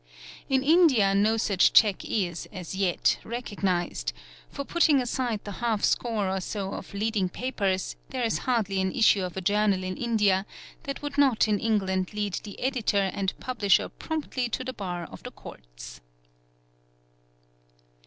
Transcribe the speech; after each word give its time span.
In 0.49 0.63
India 0.63 1.13
no 1.13 1.37
such 1.37 1.73
check 1.73 2.03
is, 2.03 2.49
as 2.51 2.73
yet, 2.73 3.19
| 3.21 3.23
recognised; 3.23 4.13
for, 4.49 4.65
putting 4.65 4.99
aside 4.99 5.41
the 5.43 5.51
half 5.61 5.83
score 5.83 6.27
or 6.27 6.41
so 6.41 6.73
of 6.73 6.95
leading 6.95 7.29
papers, 7.29 7.95
there 8.09 8.23
| 8.23 8.23
is 8.23 8.39
hardly 8.49 8.81
an 8.81 8.91
issue 8.91 9.21
of 9.23 9.37
a 9.37 9.41
journal 9.41 9.83
in 9.83 9.95
India 9.95 10.47
that 10.85 11.03
would 11.03 11.19
not 11.19 11.47
in 11.47 11.59
England 11.59 12.15
lead 12.15 12.33
© 12.33 12.41
the 12.41 12.59
Editor 12.61 13.11
and 13.13 13.39
Publisher 13.39 13.89
promptly 13.89 14.49
to 14.49 14.63
the 14.63 14.73
bar 14.73 15.03
of 15.03 15.21
the 15.21 15.29
Courts. 15.29 16.01